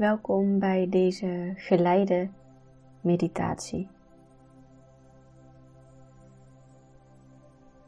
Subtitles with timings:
[0.00, 2.28] Welkom bij deze geleide
[3.00, 3.88] meditatie.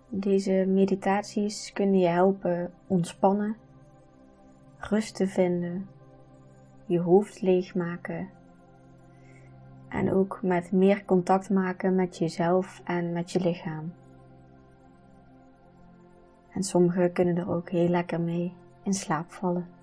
[0.08, 3.56] Deze meditaties kunnen je helpen ontspannen,
[4.78, 5.88] rust te vinden,
[6.86, 8.28] je hoofd leegmaken
[9.88, 13.92] en ook met meer contact maken met jezelf en met je lichaam.
[16.50, 18.52] En sommigen kunnen er ook heel lekker mee
[18.82, 19.81] in slaap vallen.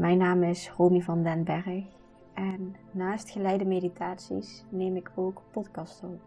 [0.00, 1.84] Mijn naam is Romy van den Berg
[2.34, 6.20] en naast geleide meditaties neem ik ook podcast op.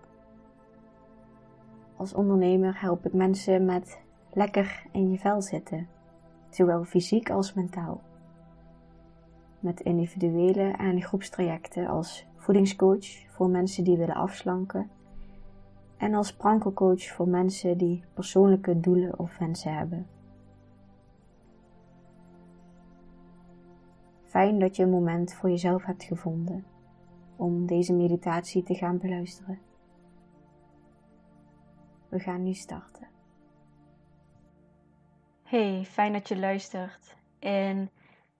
[1.95, 4.01] Als ondernemer help ik mensen met
[4.33, 5.87] lekker in je vel zitten,
[6.49, 8.01] zowel fysiek als mentaal.
[9.59, 14.89] Met individuele en groepstrajecten als voedingscoach voor mensen die willen afslanken
[15.97, 20.07] en als prankelcoach voor mensen die persoonlijke doelen of wensen hebben.
[24.33, 26.65] Fijn dat je een moment voor jezelf hebt gevonden
[27.35, 29.59] om deze meditatie te gaan beluisteren.
[32.09, 33.07] We gaan nu starten.
[35.43, 37.15] Hey, fijn dat je luistert.
[37.39, 37.89] In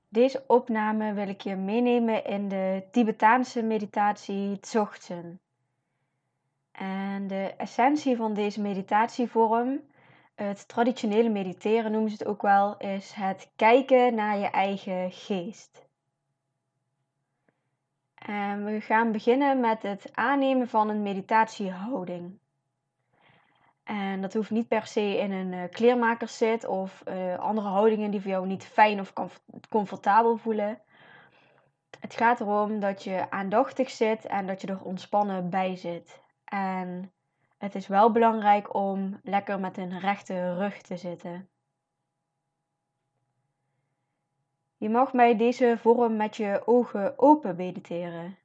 [0.10, 5.40] deze opname wil ik je meenemen in de Tibetaanse meditatie Dzogchen.
[6.72, 9.82] En de essentie van deze meditatievorm,
[10.36, 15.83] het traditionele mediteren noemen ze het ook wel, is het kijken naar je eigen geest.
[18.26, 22.40] En we gaan beginnen met het aannemen van een meditatiehouding.
[23.84, 28.22] En dat hoeft niet per se in een uh, kleermakerszit of uh, andere houdingen die
[28.22, 29.14] voor jou niet fijn of
[29.70, 30.82] comfortabel voelen.
[32.00, 36.22] Het gaat erom dat je aandachtig zit en dat je er ontspannen bij zit.
[36.46, 37.12] En
[37.58, 41.50] het is wel belangrijk om lekker met een rechte rug te zitten.
[44.84, 48.38] Je mag bij deze vorm met je ogen open mediteren.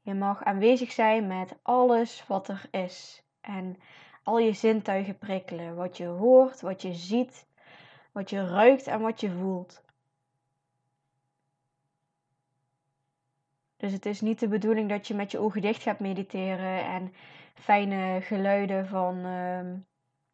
[0.00, 3.76] Je mag aanwezig zijn met alles wat er is en
[4.22, 5.76] al je zintuigen prikkelen.
[5.76, 7.46] Wat je hoort, wat je ziet,
[8.12, 9.82] wat je ruikt en wat je voelt.
[13.76, 17.12] Dus het is niet de bedoeling dat je met je ogen dicht gaat mediteren en
[17.54, 19.60] fijne geluiden van uh,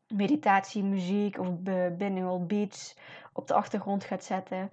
[0.09, 1.49] meditatiemuziek of
[1.97, 2.97] binaural beats
[3.33, 4.71] op de achtergrond gaat zetten.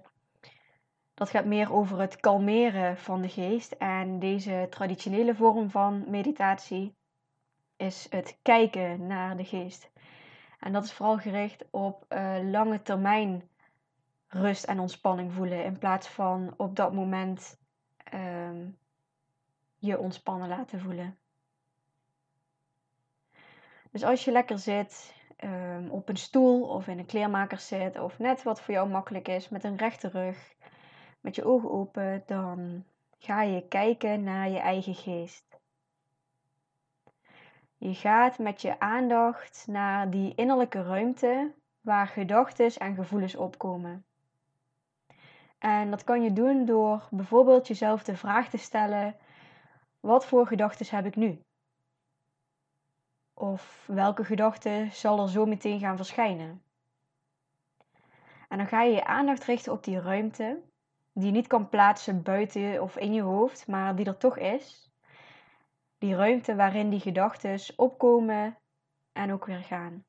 [1.14, 3.72] Dat gaat meer over het kalmeren van de geest.
[3.72, 6.94] En deze traditionele vorm van meditatie
[7.76, 9.90] is het kijken naar de geest.
[10.60, 13.48] En dat is vooral gericht op uh, lange termijn
[14.28, 15.64] rust en ontspanning voelen.
[15.64, 17.58] In plaats van op dat moment
[18.14, 18.78] um,
[19.78, 21.18] je ontspannen laten voelen.
[23.90, 28.18] Dus als je lekker zit um, op een stoel of in een kleermaker zit, of
[28.18, 30.54] net wat voor jou makkelijk is, met een rechte rug,
[31.20, 32.84] met je ogen open, dan
[33.18, 35.60] ga je kijken naar je eigen geest.
[37.76, 44.04] Je gaat met je aandacht naar die innerlijke ruimte waar gedachten en gevoelens opkomen.
[45.58, 49.16] En dat kan je doen door bijvoorbeeld jezelf de vraag te stellen:
[50.00, 51.42] wat voor gedachten heb ik nu?
[53.42, 56.62] Of welke gedachte zal er zo meteen gaan verschijnen?
[58.48, 60.62] En dan ga je je aandacht richten op die ruimte,
[61.12, 64.90] die je niet kan plaatsen buiten of in je hoofd, maar die er toch is.
[65.98, 68.58] Die ruimte waarin die gedachten opkomen
[69.12, 70.04] en ook weer gaan.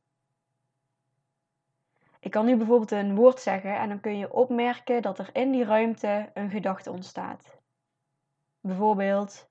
[2.19, 5.51] Ik kan nu bijvoorbeeld een woord zeggen en dan kun je opmerken dat er in
[5.51, 7.59] die ruimte een gedachte ontstaat.
[8.59, 9.49] Bijvoorbeeld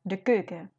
[0.00, 0.73] de keuken.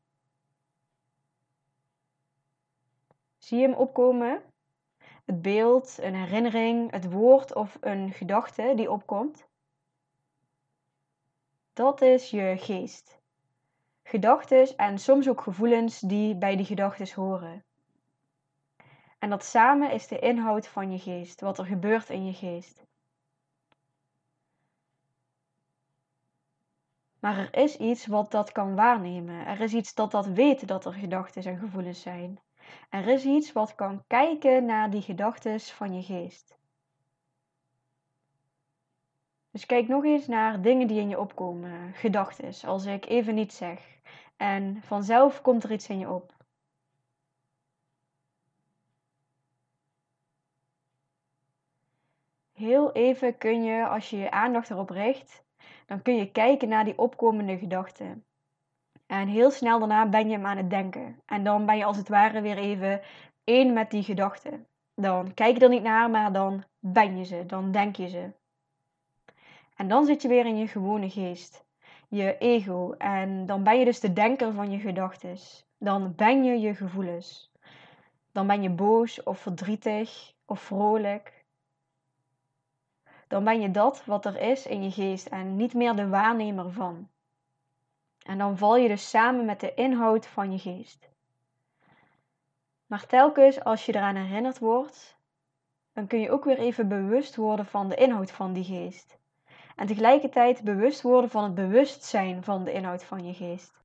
[3.45, 4.44] Zie je hem opkomen?
[5.25, 9.47] Het beeld, een herinnering, het woord of een gedachte die opkomt?
[11.73, 13.19] Dat is je geest.
[14.03, 17.66] Gedachten en soms ook gevoelens die bij die gedachten horen.
[19.19, 22.85] En dat samen is de inhoud van je geest, wat er gebeurt in je geest.
[27.20, 29.46] Maar er is iets wat dat kan waarnemen.
[29.46, 32.45] Er is iets dat dat weet dat er gedachten en gevoelens zijn.
[32.90, 36.58] Er is iets wat kan kijken naar die gedachten van je geest.
[39.52, 43.53] Dus kijk nog eens naar dingen die in je opkomen, gedachten, als ik even niet
[43.53, 44.00] zeg.
[44.38, 46.34] En vanzelf komt er iets in je op.
[52.53, 55.44] Heel even kun je, als je je aandacht erop richt,
[55.85, 58.26] dan kun je kijken naar die opkomende gedachten.
[59.05, 61.22] En heel snel daarna ben je hem aan het denken.
[61.25, 63.02] En dan ben je als het ware weer even
[63.43, 64.67] één met die gedachten.
[64.96, 68.34] Dan kijk je er niet naar, maar dan ben je ze, dan denk je ze.
[69.75, 71.66] En dan zit je weer in je gewone geest,
[72.09, 72.91] je ego.
[72.91, 75.37] En dan ben je dus de denker van je gedachten.
[75.78, 77.51] Dan ben je je gevoelens.
[78.31, 81.46] Dan ben je boos of verdrietig of vrolijk.
[83.28, 86.72] Dan ben je dat wat er is in je geest en niet meer de waarnemer
[86.72, 87.09] van.
[88.25, 91.09] En dan val je dus samen met de inhoud van je geest.
[92.85, 95.17] Maar telkens als je eraan herinnerd wordt,
[95.93, 99.17] dan kun je ook weer even bewust worden van de inhoud van die geest.
[99.75, 103.83] En tegelijkertijd bewust worden van het bewustzijn van de inhoud van je geest.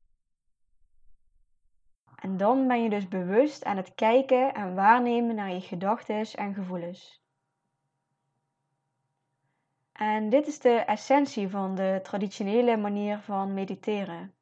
[2.14, 6.54] En dan ben je dus bewust aan het kijken en waarnemen naar je gedachten en
[6.54, 7.22] gevoelens.
[10.00, 14.34] En dit is de essentie van de traditionele manier van mediteren.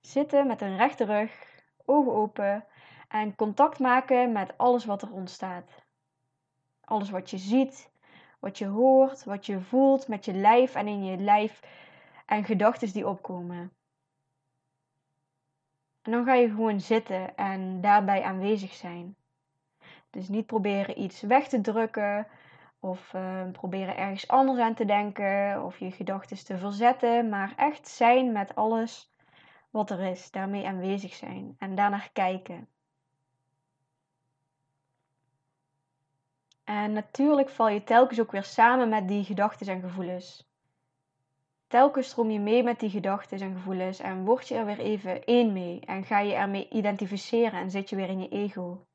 [0.00, 2.64] Zitten met een rechte rug, ogen open
[3.08, 5.84] en contact maken met alles wat er ontstaat.
[6.80, 7.90] Alles wat je ziet,
[8.38, 11.60] wat je hoort, wat je voelt met je lijf en in je lijf
[12.26, 13.72] en gedachten die opkomen.
[16.02, 19.16] En dan ga je gewoon zitten en daarbij aanwezig zijn.
[20.10, 22.26] Dus niet proberen iets weg te drukken
[22.80, 27.88] of uh, proberen ergens anders aan te denken of je gedachten te verzetten, maar echt
[27.88, 29.12] zijn met alles
[29.70, 32.68] wat er is, daarmee aanwezig zijn en daarnaar kijken.
[36.64, 40.48] En natuurlijk val je telkens ook weer samen met die gedachten en gevoelens.
[41.66, 45.24] Telkens stroom je mee met die gedachten en gevoelens en word je er weer even
[45.24, 48.86] één mee en ga je ermee identificeren en zit je weer in je ego.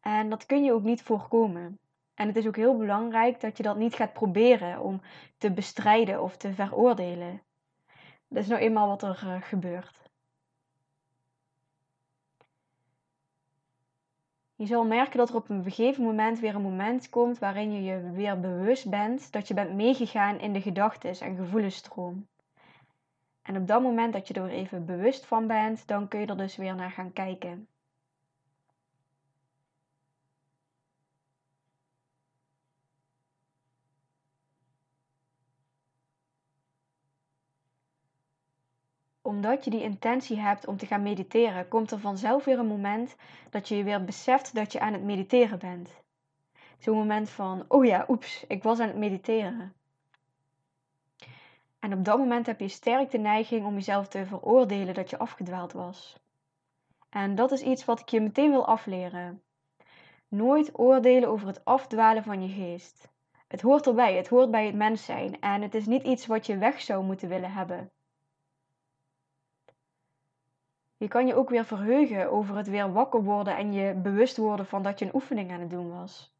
[0.00, 1.78] En dat kun je ook niet voorkomen.
[2.14, 5.00] En het is ook heel belangrijk dat je dat niet gaat proberen om
[5.38, 7.42] te bestrijden of te veroordelen.
[8.28, 10.02] Dat is nou eenmaal wat er uh, gebeurt.
[14.56, 17.82] Je zal merken dat er op een gegeven moment weer een moment komt waarin je
[17.82, 22.28] je weer bewust bent dat je bent meegegaan in de gedachten en gevoelenstroom.
[23.42, 26.36] En op dat moment dat je er even bewust van bent, dan kun je er
[26.36, 27.68] dus weer naar gaan kijken.
[39.24, 43.16] Omdat je die intentie hebt om te gaan mediteren, komt er vanzelf weer een moment
[43.50, 46.02] dat je je weer beseft dat je aan het mediteren bent.
[46.78, 49.74] Zo'n moment van, oh ja, oeps, ik was aan het mediteren.
[51.78, 55.18] En op dat moment heb je sterk de neiging om jezelf te veroordelen dat je
[55.18, 56.16] afgedwaald was.
[57.10, 59.42] En dat is iets wat ik je meteen wil afleren.
[60.28, 63.08] Nooit oordelen over het afdwalen van je geest.
[63.48, 66.46] Het hoort erbij, het hoort bij het mens zijn en het is niet iets wat
[66.46, 67.90] je weg zou moeten willen hebben.
[71.04, 74.66] Je kan je ook weer verheugen over het weer wakker worden en je bewust worden
[74.66, 76.34] van dat je een oefening aan het doen was.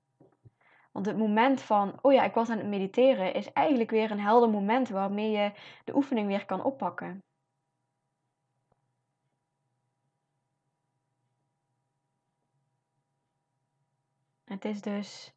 [0.92, 4.20] Want het moment van, oh ja, ik was aan het mediteren, is eigenlijk weer een
[4.20, 5.52] helder moment waarmee je
[5.84, 7.22] de oefening weer kan oppakken.
[14.44, 15.32] Het is dus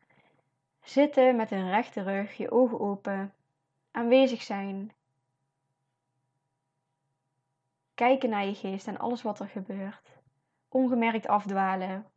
[0.81, 3.33] zitten met een rechte rug, je ogen open,
[3.91, 4.91] aanwezig zijn,
[7.97, 10.21] Kijken naar je geest en alles wat er gebeurt.
[10.69, 12.11] Ongemerkt afdwalen.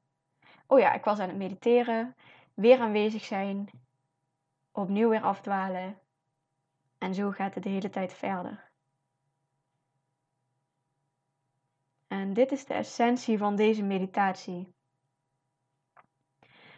[0.66, 2.16] Oh ja, ik was aan het mediteren.
[2.54, 3.70] Weer aanwezig zijn.
[4.72, 5.99] Opnieuw weer afdwalen.
[6.99, 8.70] En zo gaat het de hele tijd verder.
[12.08, 14.75] En dit is de essentie van deze meditatie.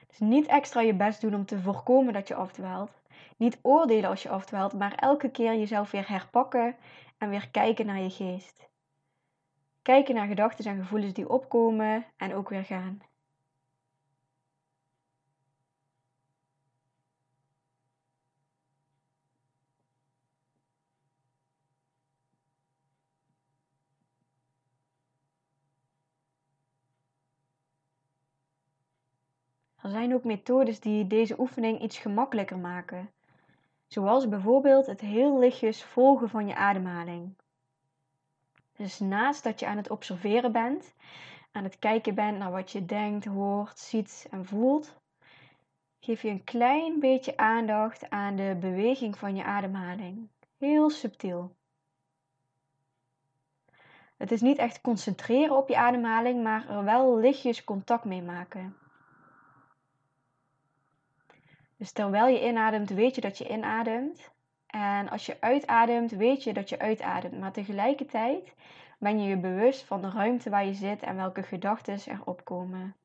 [0.07, 3.03] Dus niet extra je best doen om te voorkomen dat je afdwaalt.
[3.37, 6.77] Niet oordelen als je afdwaalt, maar elke keer jezelf weer herpakken
[7.19, 8.71] en weer kijken naar je geest.
[9.83, 13.03] Kijken naar gedachten en gevoelens die opkomen en ook weer gaan.
[29.83, 33.11] Er zijn ook methodes die deze oefening iets gemakkelijker maken.
[33.87, 37.35] Zoals bijvoorbeeld het heel lichtjes volgen van je ademhaling.
[38.77, 40.95] Dus naast dat je aan het observeren bent,
[41.53, 45.01] aan het kijken bent naar wat je denkt, hoort, ziet en voelt,
[46.01, 50.29] geef je een klein beetje aandacht aan de beweging van je ademhaling.
[50.59, 51.57] Heel subtiel.
[54.17, 58.77] Het is niet echt concentreren op je ademhaling, maar er wel lichtjes contact mee maken.
[61.77, 64.31] Dus terwijl je inademt, weet je dat je inademt.
[64.73, 67.39] En als je uitademt, weet je dat je uitademt.
[67.39, 68.55] Maar tegelijkertijd
[68.99, 72.97] ben je je bewust van de ruimte waar je zit en welke gedachten er opkomen.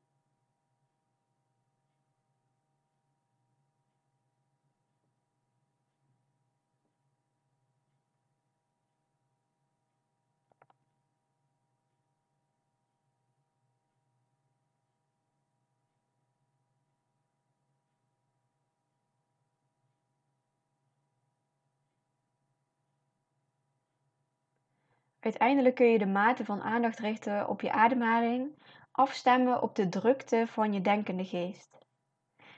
[25.28, 28.54] Uiteindelijk kun je de mate van aandacht richten op je ademhaling,
[28.92, 31.78] afstemmen op de drukte van je denkende geest.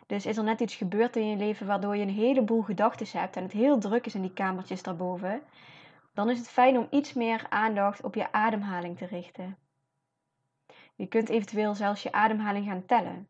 [0.07, 3.37] Dus is er net iets gebeurd in je leven waardoor je een heleboel gedachten hebt
[3.37, 5.43] en het heel druk is in die kamertjes daarboven,
[6.15, 9.57] dan is het fijn om iets meer aandacht op je ademhaling te richten.
[10.95, 13.29] Je kunt eventueel zelfs je ademhaling gaan tellen.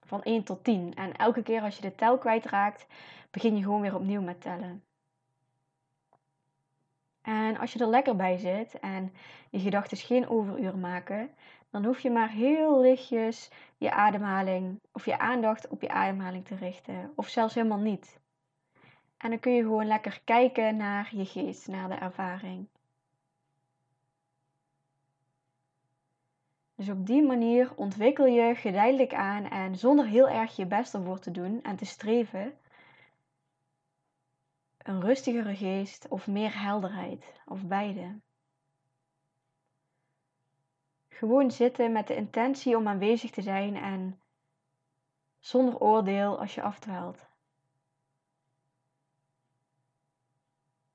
[0.00, 0.94] Van 1 tot 10.
[0.94, 2.86] En elke keer als je de tel kwijtraakt,
[3.30, 4.84] begin je gewoon weer opnieuw met tellen.
[7.24, 9.12] En als je er lekker bij zit en
[9.50, 11.30] je gedachten geen overuur maken,
[11.70, 16.54] dan hoef je maar heel lichtjes je ademhaling of je aandacht op je ademhaling te
[16.54, 17.12] richten.
[17.16, 18.20] Of zelfs helemaal niet.
[19.16, 22.68] En dan kun je gewoon lekker kijken naar je geest, naar de ervaring.
[26.76, 31.18] Dus op die manier ontwikkel je geleidelijk aan en zonder heel erg je best ervoor
[31.18, 32.52] te doen en te streven,
[34.84, 38.20] een rustigere geest of meer helderheid, of beide.
[41.08, 44.20] Gewoon zitten met de intentie om aanwezig te zijn en
[45.38, 47.26] zonder oordeel als je afdwaalt.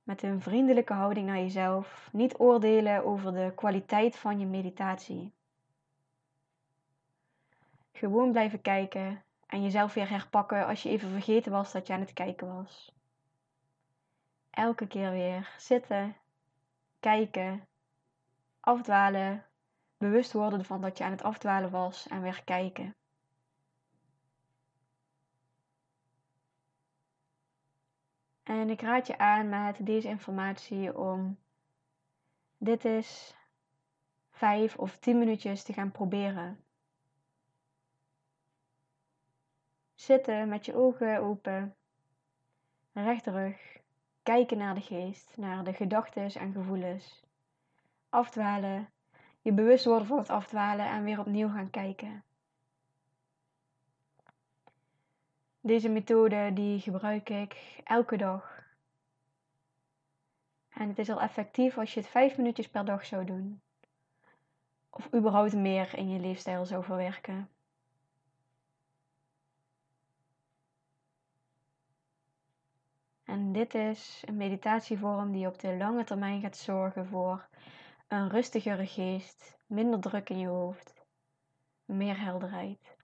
[0.04, 5.34] Met een vriendelijke houding naar jezelf, niet oordelen over de kwaliteit van je meditatie.
[7.92, 12.00] Gewoon blijven kijken en jezelf weer herpakken als je even vergeten was dat je aan
[12.00, 12.98] het kijken was.
[14.50, 16.16] Elke keer weer zitten,
[17.00, 17.68] kijken,
[18.60, 19.46] afdwalen,
[19.98, 22.96] bewust worden van dat je aan het afdwalen was en weer kijken.
[28.44, 31.40] En ik raad je aan met deze informatie om
[32.58, 33.36] dit is
[34.30, 36.64] vijf of tien minuutjes te gaan proberen.
[39.96, 41.76] Zitten met je ogen open,
[42.92, 43.78] rechte rug,
[44.24, 47.24] kijken naar de geest, naar de gedachten en gevoelens.
[48.10, 48.90] Afdwalen,
[49.42, 52.24] je bewust worden van het afdwalen en weer opnieuw gaan kijken.
[55.62, 58.68] Deze methode die gebruik ik elke dag.
[60.70, 63.62] En het is al effectief als je het vijf minuutjes per dag zou doen.
[64.90, 67.50] Of überhaupt meer in je leefstijl zou verwerken.
[73.30, 77.48] En dit is een meditatievorm die op de lange termijn gaat zorgen voor
[78.08, 80.94] een rustigere geest, minder druk in je hoofd,
[81.86, 82.99] meer helderheid.